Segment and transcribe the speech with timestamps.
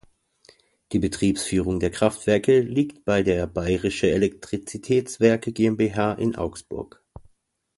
[0.93, 7.03] Die Betriebsführung der Kraftwerke liegt bei der Bayerische Elektrizitätswerke GmbH in Augsburg.